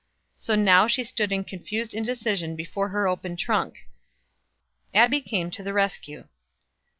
So 0.35 0.55
now 0.55 0.87
she 0.87 1.03
stood 1.03 1.31
in 1.31 1.43
confused 1.43 1.93
indecision 1.93 2.55
before 2.55 2.89
her 2.89 3.07
open 3.07 3.37
trunk. 3.37 3.87
Abbie 4.95 5.21
came 5.21 5.51
to 5.51 5.61
the 5.61 5.73
rescue. 5.73 6.27